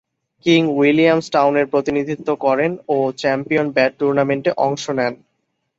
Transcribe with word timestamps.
King 0.45 0.61
Williams 0.77 1.25
টাউনের 1.35 1.65
প্রতিনিধিত্ব 1.67 2.27
করেন 2.45 2.71
ও 2.87 2.97
চ্যাম্পিয়ন 3.17 3.67
ব্যাট 3.75 3.91
টুর্নামেন্টে 3.99 4.51
অংশ 4.65 4.83
নেন। 4.97 5.13